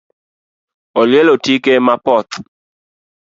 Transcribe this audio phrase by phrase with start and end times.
[1.01, 2.33] Olielo tike mapoth